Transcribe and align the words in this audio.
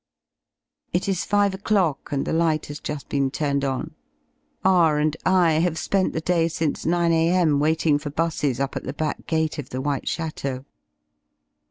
It 0.93 1.07
is 1.07 1.23
5 1.25 1.53
o'clock 1.53 2.11
and 2.11 2.25
the 2.25 2.33
light 2.33 2.65
has 2.65 2.79
j 2.79 2.95
uft 2.95 3.07
been 3.07 3.29
turned 3.29 3.63
on. 3.63 3.93
R 4.65 4.97
and 4.97 5.15
I 5.27 5.51
have 5.59 5.77
spent? 5.77 6.13
the 6.13 6.21
day 6.21 6.47
since 6.47 6.87
9 6.87 7.11
a.m. 7.13 7.59
waiting 7.59 7.99
for 7.99 8.09
'buses 8.09 8.59
up 8.59 8.75
at 8.75 8.81
the 8.83 8.93
back 8.97 9.27
gate 9.27 9.59
of 9.59 9.69
the 9.69 9.79
White 9.79 10.07
Chateau. 10.07 10.65